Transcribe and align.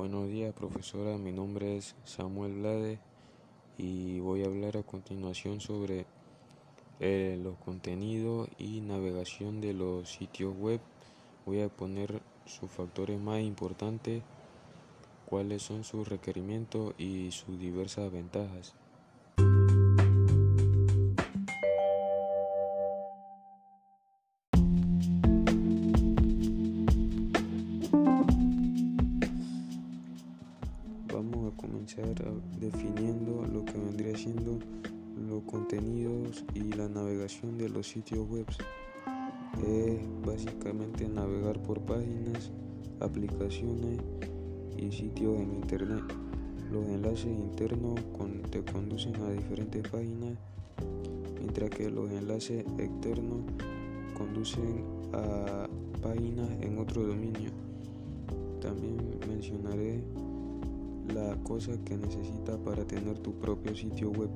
Buenos 0.00 0.30
días 0.30 0.54
profesora, 0.54 1.18
mi 1.18 1.30
nombre 1.30 1.76
es 1.76 1.94
Samuel 2.06 2.54
Blade 2.54 2.98
y 3.76 4.18
voy 4.20 4.42
a 4.42 4.46
hablar 4.46 4.78
a 4.78 4.82
continuación 4.82 5.60
sobre 5.60 6.06
eh, 7.00 7.38
los 7.42 7.58
contenidos 7.58 8.48
y 8.56 8.80
navegación 8.80 9.60
de 9.60 9.74
los 9.74 10.10
sitios 10.10 10.56
web. 10.56 10.80
Voy 11.44 11.60
a 11.60 11.68
poner 11.68 12.22
sus 12.46 12.70
factores 12.70 13.20
más 13.20 13.42
importantes, 13.42 14.22
cuáles 15.26 15.60
son 15.60 15.84
sus 15.84 16.08
requerimientos 16.08 16.94
y 16.96 17.30
sus 17.32 17.60
diversas 17.60 18.10
ventajas. 18.10 18.79
Vamos 31.12 31.52
a 31.52 31.56
comenzar 31.56 32.14
definiendo 32.60 33.44
lo 33.52 33.64
que 33.64 33.72
vendría 33.72 34.16
siendo 34.16 34.60
los 35.28 35.42
contenidos 35.42 36.44
y 36.54 36.60
la 36.60 36.88
navegación 36.88 37.58
de 37.58 37.68
los 37.68 37.88
sitios 37.88 38.28
web. 38.28 38.46
Es 39.66 39.98
básicamente 40.24 41.08
navegar 41.08 41.60
por 41.62 41.80
páginas, 41.80 42.52
aplicaciones 43.00 43.98
y 44.78 44.92
sitios 44.92 45.36
en 45.40 45.54
internet. 45.54 46.04
Los 46.70 46.86
enlaces 46.86 47.26
internos 47.26 47.98
te 48.50 48.62
conducen 48.62 49.16
a 49.16 49.32
diferentes 49.32 49.88
páginas, 49.88 50.38
mientras 51.40 51.70
que 51.70 51.90
los 51.90 52.08
enlaces 52.12 52.64
externos 52.78 53.40
conducen 54.16 54.84
a 55.12 55.66
páginas 56.00 56.48
en 56.60 56.78
otro 56.78 57.04
dominio. 57.04 57.50
También 58.60 58.96
mencionaré 59.28 60.04
la 61.08 61.36
cosa 61.42 61.72
que 61.84 61.96
necesitas 61.96 62.56
para 62.58 62.84
tener 62.84 63.18
tu 63.18 63.32
propio 63.38 63.74
sitio 63.74 64.10
web. 64.10 64.30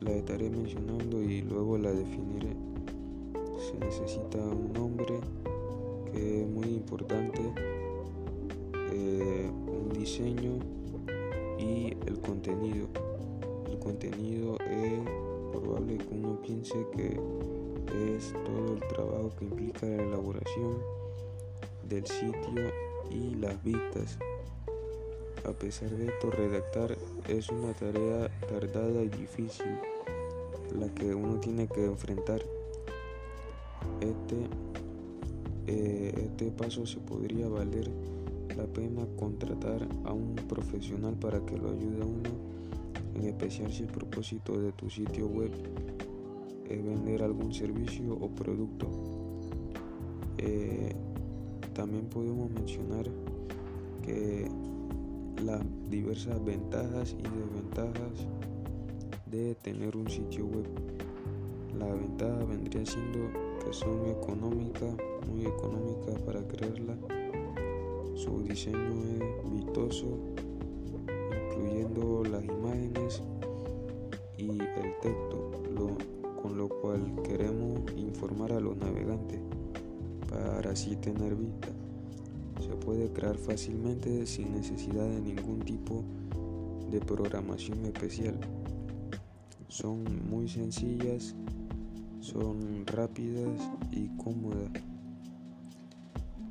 La 0.00 0.12
estaré 0.12 0.48
mencionando 0.48 1.22
y 1.22 1.42
luego 1.42 1.78
la 1.78 1.92
definiré. 1.92 2.56
Se 3.58 3.78
necesita 3.78 4.38
un 4.38 4.72
nombre 4.72 5.20
que 6.12 6.42
es 6.42 6.48
muy 6.48 6.68
importante, 6.68 7.40
eh, 8.92 9.50
un 9.50 9.92
diseño 9.92 10.58
y 11.58 11.96
el 12.06 12.20
contenido. 12.20 12.88
El 13.66 13.78
contenido 13.78 14.56
es 14.60 15.00
probable 15.52 15.98
que 15.98 16.14
uno 16.14 16.40
piense 16.40 16.86
que 16.96 17.20
es 18.16 18.32
todo 18.44 18.74
el 18.74 18.80
trabajo 18.88 19.30
que 19.38 19.44
implica 19.46 19.86
la 19.86 20.02
elaboración 20.02 20.78
del 21.88 22.06
sitio 22.06 22.70
y 23.10 23.34
las 23.36 23.62
vistas. 23.62 24.18
A 25.44 25.52
pesar 25.52 25.90
de 25.90 26.06
esto, 26.06 26.30
redactar 26.30 26.96
es 27.28 27.48
una 27.48 27.72
tarea 27.72 28.28
tardada 28.48 29.02
y 29.02 29.08
difícil, 29.08 29.78
la 30.78 30.88
que 30.94 31.14
uno 31.14 31.38
tiene 31.40 31.66
que 31.68 31.84
enfrentar. 31.84 32.42
Este, 34.00 34.36
eh, 35.66 36.12
este 36.16 36.50
paso 36.50 36.86
se 36.86 36.98
podría 36.98 37.48
valer 37.48 37.90
la 38.56 38.66
pena 38.66 39.06
contratar 39.18 39.86
a 40.04 40.12
un 40.12 40.34
profesional 40.48 41.14
para 41.14 41.44
que 41.46 41.56
lo 41.56 41.70
ayude 41.70 42.02
a 42.02 42.06
uno, 42.06 42.30
en 43.14 43.24
especial 43.24 43.72
si 43.72 43.84
el 43.84 43.88
propósito 43.88 44.60
de 44.60 44.72
tu 44.72 44.90
sitio 44.90 45.26
web 45.26 45.52
es 46.68 46.84
vender 46.84 47.22
algún 47.22 47.54
servicio 47.54 48.12
o 48.14 48.28
producto. 48.28 48.86
Eh, 50.38 50.94
también 51.74 52.06
podemos 52.06 52.50
mencionar 52.50 53.06
que 54.02 54.48
las 55.44 55.60
diversas 55.88 56.44
ventajas 56.44 57.14
y 57.18 57.22
desventajas 57.22 58.26
de 59.26 59.54
tener 59.56 59.96
un 59.96 60.08
sitio 60.08 60.46
web. 60.46 60.66
La 61.78 61.86
ventaja 61.86 62.44
vendría 62.44 62.84
siendo 62.84 63.20
que 63.64 63.72
son 63.72 64.06
económicas, 64.06 64.94
muy 65.28 65.46
económicas 65.46 66.20
para 66.22 66.46
crearla. 66.48 66.96
Su 68.14 68.42
diseño 68.42 69.04
es 69.04 69.52
vistoso, 69.52 70.18
incluyendo 71.50 72.24
las 72.24 72.44
imágenes 72.44 73.22
y 74.36 74.50
el 74.50 74.98
texto, 75.02 75.50
con 76.42 76.56
lo 76.56 76.68
cual 76.68 77.00
queremos 77.22 77.80
informar 77.96 78.52
a 78.52 78.60
los 78.60 78.76
navegantes 78.76 79.40
para 80.28 80.70
así 80.70 80.96
tener 80.96 81.34
vista 81.34 81.77
puede 82.78 83.12
crear 83.12 83.36
fácilmente 83.36 84.26
sin 84.26 84.52
necesidad 84.52 85.06
de 85.08 85.20
ningún 85.20 85.60
tipo 85.60 86.04
de 86.90 87.00
programación 87.00 87.84
especial. 87.84 88.38
Son 89.68 90.04
muy 90.28 90.48
sencillas, 90.48 91.34
son 92.20 92.86
rápidas 92.86 93.60
y 93.92 94.08
cómodas. 94.16 94.70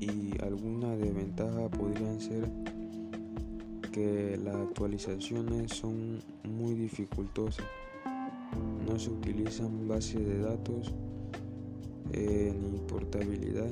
Y 0.00 0.32
algunas 0.42 0.98
desventajas 0.98 1.70
podrían 1.70 2.20
ser 2.20 2.50
que 3.92 4.36
las 4.42 4.56
actualizaciones 4.56 5.72
son 5.72 6.18
muy 6.42 6.74
dificultosas. 6.74 7.64
No 8.88 8.98
se 8.98 9.10
utilizan 9.10 9.86
bases 9.86 10.26
de 10.26 10.38
datos 10.38 10.92
eh, 12.12 12.52
ni 12.70 12.80
portabilidad 12.80 13.70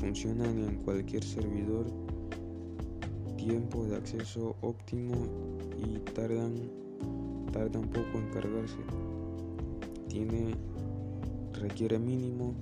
funcionan 0.00 0.58
en 0.58 0.76
cualquier 0.76 1.22
servidor, 1.22 1.84
tiempo 3.36 3.84
de 3.84 3.96
acceso 3.96 4.56
óptimo 4.62 5.14
y 5.76 5.98
tardan, 6.14 6.54
tardan 7.52 7.82
poco 7.88 8.18
en 8.18 8.30
cargarse. 8.30 8.78
Tiene, 10.08 10.54
requiere 11.52 11.98
mínimo, 11.98 12.54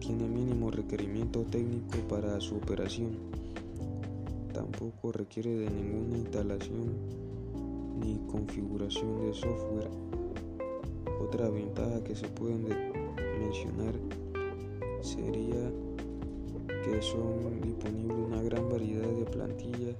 tiene 0.00 0.28
mínimo 0.28 0.72
requerimiento 0.72 1.42
técnico 1.44 1.98
para 2.08 2.40
su 2.40 2.56
operación. 2.56 3.12
Tampoco 4.52 5.12
requiere 5.12 5.54
de 5.54 5.70
ninguna 5.70 6.18
instalación 6.18 6.94
ni 8.00 8.18
configuración 8.26 9.26
de 9.26 9.34
software. 9.34 9.90
Otra 11.20 11.48
ventaja 11.48 12.02
que 12.02 12.16
se 12.16 12.26
pueden 12.26 12.66
mencionar 13.40 13.94
sería 15.04 15.70
que 16.82 17.02
son 17.02 17.60
disponibles 17.60 18.18
una 18.26 18.42
gran 18.42 18.70
variedad 18.70 19.08
de 19.08 19.24
plantillas 19.26 19.96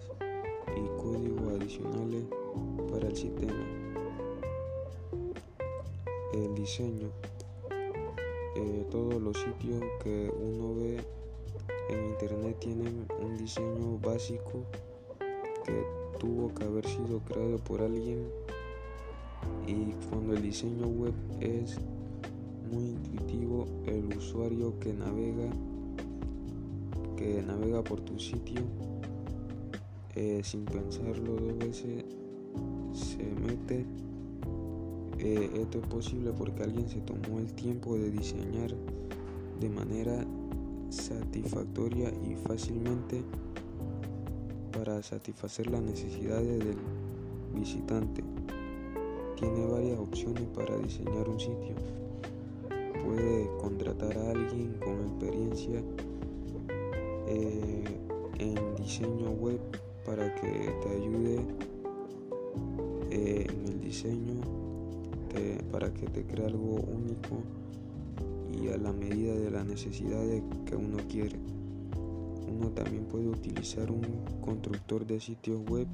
y 0.75 1.03
códigos 1.03 1.61
adicionales 1.61 2.25
para 2.91 3.09
el 3.09 3.17
sistema. 3.17 3.53
El 6.33 6.55
diseño. 6.55 7.11
Eh, 8.57 8.87
todos 8.91 9.21
los 9.21 9.37
sitios 9.37 9.83
que 10.03 10.33
uno 10.41 10.75
ve 10.75 11.01
en 11.91 12.05
internet 12.07 12.57
tienen 12.61 13.07
un 13.21 13.37
diseño 13.37 13.99
básico 13.99 14.65
que 15.65 15.85
tuvo 16.19 16.55
que 16.55 16.65
haber 16.65 16.87
sido 16.87 17.19
creado 17.21 17.59
por 17.59 17.83
alguien 17.83 18.29
y 19.67 19.93
cuando 20.09 20.35
el 20.35 20.43
diseño 20.43 20.87
web 20.87 21.13
es 21.41 21.79
muy 22.71 22.91
intuitivo 22.91 23.67
el 23.87 24.07
usuario 24.17 24.79
que 24.79 24.93
navega 24.93 25.51
que 27.17 27.43
navega 27.43 27.83
por 27.83 28.01
tu 28.01 28.19
sitio 28.19 28.63
eh, 30.15 30.41
sin 30.43 30.65
pensarlo 30.65 31.35
dos 31.35 31.59
veces 31.59 32.05
se 32.93 33.25
mete 33.25 33.87
eh, 35.19 35.51
esto 35.55 35.79
es 35.79 35.87
posible 35.87 36.33
porque 36.33 36.63
alguien 36.63 36.89
se 36.89 37.01
tomó 37.01 37.39
el 37.39 37.53
tiempo 37.55 37.97
de 37.97 38.11
diseñar 38.11 38.75
de 39.61 39.69
manera 39.71 40.25
satisfactoria 40.91 42.11
y 42.11 42.37
fácilmente 42.47 43.23
para 44.73 45.03
satisfacer 45.03 45.71
las 45.71 45.83
necesidades 45.83 46.59
del 46.59 46.77
visitante. 47.55 48.23
Tiene 49.37 49.67
varias 49.67 49.99
opciones 49.99 50.47
para 50.55 50.77
diseñar 50.77 51.29
un 51.29 51.39
sitio 51.41 52.04
puede 53.05 53.49
contratar 53.59 54.17
a 54.17 54.31
alguien 54.31 54.77
con 54.81 55.01
experiencia 55.07 55.83
eh, 57.29 57.85
en 58.39 58.75
diseño 58.77 59.31
web 59.31 59.61
para 60.05 60.35
que 60.35 60.73
te 60.83 60.89
ayude 60.89 61.41
eh, 63.11 63.47
en 63.49 63.69
el 63.69 63.81
diseño, 63.81 64.35
para 65.73 65.93
que 65.93 66.07
te 66.07 66.25
cree 66.25 66.47
algo 66.47 66.77
único 66.77 67.43
y 68.53 68.69
a 68.69 68.77
la 68.77 68.93
medida 68.93 69.35
de 69.35 69.51
las 69.51 69.67
necesidades 69.67 70.43
que 70.65 70.77
uno 70.77 70.99
quiere. 71.09 71.37
Uno 72.49 72.71
también 72.71 73.05
puede 73.07 73.29
utilizar 73.29 73.91
un 73.91 74.03
constructor 74.41 75.05
de 75.07 75.19
sitios 75.21 75.61
web 75.69 75.89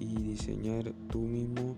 y 0.00 0.14
diseñar 0.22 0.92
tú 1.08 1.20
mismo 1.20 1.76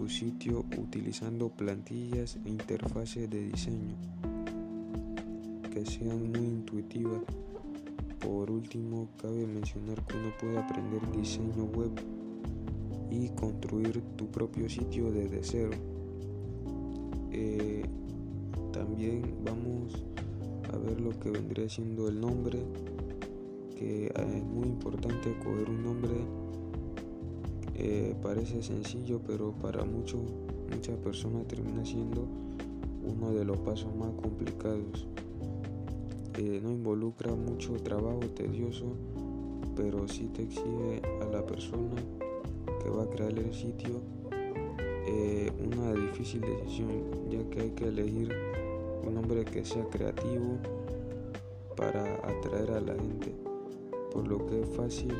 tu 0.00 0.08
sitio 0.08 0.64
utilizando 0.78 1.50
plantillas 1.50 2.38
e 2.46 2.48
interfaces 2.48 3.28
de 3.28 3.50
diseño 3.50 3.94
que 5.70 5.84
sean 5.84 6.32
muy 6.32 6.40
intuitivas 6.40 7.20
por 8.18 8.50
último, 8.50 9.08
cabe 9.20 9.46
mencionar 9.46 10.02
que 10.06 10.16
uno 10.16 10.32
puede 10.40 10.58
aprender 10.58 11.02
diseño 11.12 11.64
web 11.64 11.90
y 13.10 13.28
construir 13.30 14.00
tu 14.16 14.26
propio 14.30 14.70
sitio 14.70 15.10
desde 15.10 15.40
cero. 15.42 15.70
Eh, 17.32 17.82
también 18.72 19.22
vamos 19.44 20.02
a 20.72 20.78
ver 20.78 20.98
lo 20.98 21.10
que 21.20 21.30
vendría 21.30 21.68
siendo 21.68 22.08
el 22.08 22.20
nombre, 22.20 22.58
que 23.76 24.06
es 24.06 24.44
muy 24.44 24.68
importante 24.68 25.34
coger 25.44 25.68
un 25.68 25.82
nombre. 25.82 26.39
Eh, 27.82 28.14
parece 28.22 28.62
sencillo, 28.62 29.22
pero 29.26 29.52
para 29.52 29.82
muchos, 29.84 30.20
muchas 30.70 30.98
personas 30.98 31.48
termina 31.48 31.82
siendo 31.82 32.26
uno 33.02 33.32
de 33.32 33.42
los 33.42 33.56
pasos 33.60 33.96
más 33.96 34.10
complicados. 34.20 35.06
Eh, 36.36 36.60
no 36.62 36.72
involucra 36.72 37.34
mucho 37.34 37.72
trabajo 37.82 38.20
tedioso, 38.36 38.84
pero 39.76 40.06
sí 40.08 40.26
te 40.26 40.42
exige 40.42 41.00
a 41.22 41.24
la 41.32 41.46
persona 41.46 41.96
que 42.82 42.90
va 42.90 43.04
a 43.04 43.06
crear 43.08 43.32
el 43.32 43.54
sitio 43.54 44.02
eh, 45.06 45.50
una 45.64 45.94
difícil 45.94 46.42
decisión, 46.42 46.90
ya 47.30 47.42
que 47.48 47.60
hay 47.62 47.70
que 47.70 47.88
elegir 47.88 48.30
un 49.06 49.14
nombre 49.14 49.42
que 49.46 49.64
sea 49.64 49.86
creativo 49.88 50.58
para 51.78 52.16
atraer 52.28 52.72
a 52.72 52.80
la 52.82 52.92
gente, 52.92 53.34
por 54.12 54.28
lo 54.28 54.44
que 54.44 54.60
es 54.60 54.68
fácil 54.68 55.14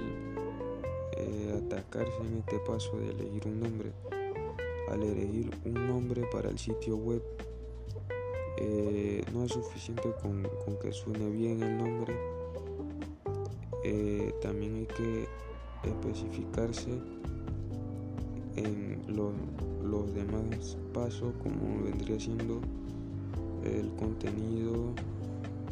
eh, 1.20 1.61
atacarse 1.67 2.19
en 2.22 2.38
este 2.38 2.58
paso 2.61 2.96
de 2.99 3.11
elegir 3.11 3.43
un 3.46 3.61
nombre. 3.61 3.93
Al 4.90 5.02
elegir 5.02 5.50
un 5.64 5.75
nombre 5.87 6.22
para 6.32 6.49
el 6.49 6.58
sitio 6.58 6.96
web, 6.96 7.22
eh, 8.56 9.22
no 9.32 9.44
es 9.44 9.52
suficiente 9.52 10.12
con, 10.22 10.43
que 10.81 10.93
suene 10.93 11.28
bien 11.31 11.62
el 11.62 11.78
nombre, 11.78 12.14
eh, 13.84 14.34
también 14.40 14.76
hay 14.76 14.87
que 14.87 15.28
especificarse 15.88 16.90
en 18.56 19.02
los 19.82 20.14
demás 20.14 20.76
pasos 20.93 21.32
como 21.43 21.84
vendría 21.84 22.19
siendo 22.19 22.61
el 23.64 23.90
contenido, 23.96 24.94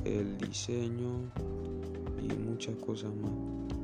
el 0.04 0.36
diseño 0.38 1.30
y 2.22 2.32
muchas 2.34 2.76
cosas 2.76 3.10
más. 3.16 3.77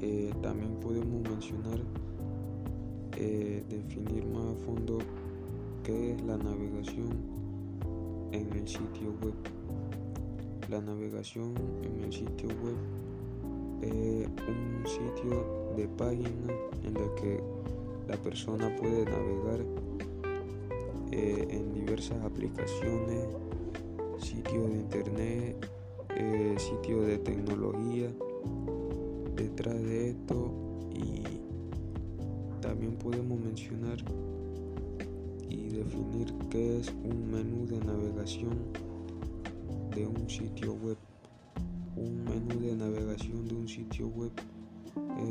Eh, 0.00 0.32
también 0.42 0.78
podemos 0.80 1.22
mencionar, 1.28 1.80
definir 3.68 4.24
más 4.26 4.44
a 4.44 4.54
fondo 4.64 4.98
qué 5.82 6.12
es 6.12 6.22
la 6.22 6.36
navegación 6.36 7.10
en 8.32 8.52
el 8.52 8.68
sitio 8.68 9.14
web. 9.22 9.34
La 10.68 10.80
navegación 10.80 11.54
en 11.82 12.04
el 12.04 12.12
sitio 12.12 12.48
web 12.62 12.76
es 13.82 14.28
un 14.46 14.84
sitio 14.86 15.74
de 15.76 15.88
página 15.88 16.52
en 16.84 16.94
la 16.94 17.14
que 17.14 17.40
la 18.08 18.16
persona 18.16 18.74
puede 18.76 19.04
navegar 19.04 19.64
eh, 21.12 21.46
en 21.50 21.72
diversas 21.72 22.22
aplicaciones, 22.24 23.26
sitios 24.18 24.70
de 24.70 24.78
internet, 24.78 25.70
eh, 26.16 26.54
sitios 26.58 27.06
de 27.06 27.18
tecnología. 27.18 28.10
Detrás 29.38 29.80
de 29.80 30.10
esto 30.10 30.52
y 30.92 31.22
también 32.60 32.96
podemos 32.96 33.38
mencionar 33.38 33.98
y 35.48 35.68
definir 35.68 36.34
qué 36.50 36.80
es 36.80 36.88
un 37.04 37.30
menú 37.30 37.64
de 37.68 37.78
navegación 37.78 38.58
de 39.94 40.08
un 40.08 40.28
sitio 40.28 40.74
web. 40.74 40.96
Un 41.94 42.24
menú 42.24 42.60
de 42.60 42.74
navegación 42.74 43.46
de 43.46 43.54
un 43.54 43.68
sitio 43.68 44.08
web 44.08 44.32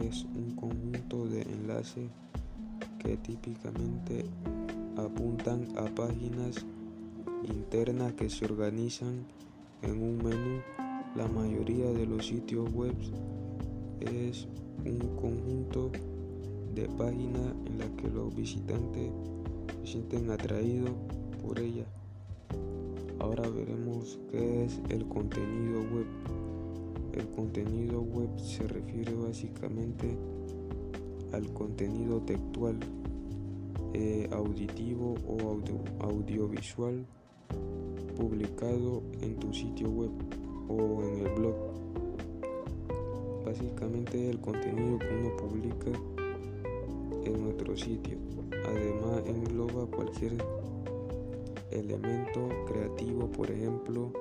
es 0.01 0.23
un 0.23 0.55
conjunto 0.55 1.27
de 1.27 1.41
enlaces 1.41 2.09
que 2.99 3.17
típicamente 3.17 4.23
apuntan 4.95 5.67
a 5.77 5.83
páginas 5.93 6.65
internas 7.43 8.13
que 8.13 8.29
se 8.29 8.45
organizan 8.45 9.25
en 9.81 10.01
un 10.01 10.17
menú. 10.17 10.61
La 11.13 11.27
mayoría 11.27 11.91
de 11.91 12.05
los 12.05 12.27
sitios 12.27 12.71
web 12.71 12.93
es 14.01 14.47
un 14.85 14.99
conjunto 15.19 15.91
de 16.73 16.87
páginas 16.89 17.53
en 17.65 17.79
las 17.79 17.89
que 17.91 18.09
los 18.09 18.35
visitantes 18.35 19.11
sienten 19.83 20.29
atraídos 20.29 20.91
por 21.41 21.59
ella. 21.59 21.85
Ahora 23.19 23.49
veremos 23.49 24.19
qué 24.31 24.65
es 24.65 24.79
el 24.89 25.07
contenido 25.07 25.81
web. 25.81 26.05
El 27.13 27.27
contenido 27.29 28.01
web 28.01 28.29
se 28.39 28.67
refiere 28.67 29.13
básicamente 29.15 30.15
al 31.33 31.51
contenido 31.53 32.21
textual, 32.21 32.77
eh, 33.93 34.29
auditivo 34.31 35.15
o 35.27 35.59
audiovisual 36.05 37.05
publicado 38.17 39.03
en 39.21 39.35
tu 39.37 39.53
sitio 39.53 39.89
web 39.89 40.11
o 40.69 41.03
en 41.03 41.25
el 41.25 41.33
blog. 41.33 41.55
Básicamente 43.47 44.29
el 44.29 44.41
contenido 44.41 44.99
que 44.99 45.07
uno 45.07 45.37
publica 45.37 45.89
en 47.23 47.43
nuestro 47.45 47.77
sitio. 47.77 48.17
Además 48.51 49.23
engloba 49.25 49.85
cualquier 49.85 50.33
elemento 51.71 52.49
creativo, 52.67 53.31
por 53.31 53.49
ejemplo, 53.49 54.11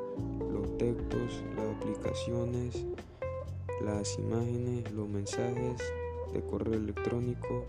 los 0.52 0.78
textos, 0.78 1.42
las 1.56 1.74
aplicaciones, 1.74 2.86
las 3.84 4.16
imágenes, 4.16 4.92
los 4.92 5.08
mensajes 5.08 5.82
de 6.32 6.40
correo 6.42 6.74
electrónico, 6.74 7.64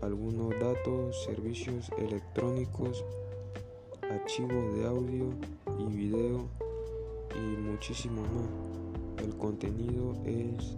algunos 0.00 0.50
datos, 0.60 1.24
servicios 1.24 1.90
electrónicos, 1.98 3.04
archivos 4.08 4.76
de 4.76 4.86
audio 4.86 5.24
y 5.76 5.92
video 5.92 6.46
y 7.34 7.60
muchísimo 7.62 8.22
más. 8.22 8.85
El 9.22 9.36
contenido 9.36 10.14
es 10.24 10.76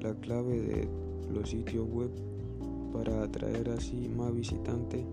la 0.00 0.14
clave 0.14 0.60
de 0.60 0.88
los 1.32 1.50
sitios 1.50 1.86
web 1.88 2.10
para 2.92 3.22
atraer 3.22 3.70
así 3.70 4.08
más 4.08 4.34
visitantes 4.34 5.04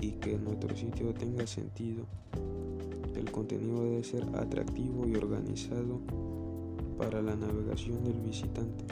y 0.00 0.12
que 0.12 0.38
nuestro 0.38 0.76
sitio 0.76 1.12
tenga 1.14 1.46
sentido. 1.46 2.04
El 3.16 3.30
contenido 3.30 3.84
debe 3.84 4.04
ser 4.04 4.24
atractivo 4.34 5.06
y 5.06 5.14
organizado 5.14 6.00
para 6.98 7.22
la 7.22 7.36
navegación 7.36 8.04
del 8.04 8.20
visitante. 8.20 8.84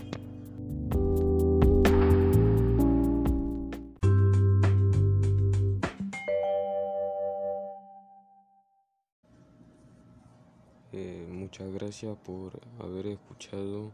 Eh, 10.90 11.26
muchas 11.30 11.70
gracias 11.70 12.16
por 12.16 12.60
haber 12.78 13.08
escuchado 13.08 13.92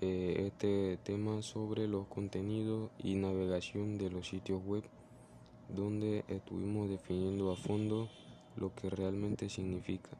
eh, 0.00 0.44
este 0.46 0.96
tema 1.02 1.42
sobre 1.42 1.88
los 1.88 2.06
contenidos 2.06 2.90
y 2.98 3.16
navegación 3.16 3.98
de 3.98 4.08
los 4.08 4.28
sitios 4.28 4.62
web 4.64 4.84
donde 5.68 6.24
estuvimos 6.28 6.88
definiendo 6.88 7.50
a 7.50 7.56
fondo 7.56 8.08
lo 8.56 8.72
que 8.76 8.90
realmente 8.90 9.48
significa. 9.48 10.10